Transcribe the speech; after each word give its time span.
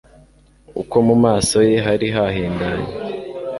uko 0.81 0.95
mu 1.07 1.15
maso 1.23 1.57
ye 1.69 1.77
hari 1.85 2.07
hahindanye 2.15 2.89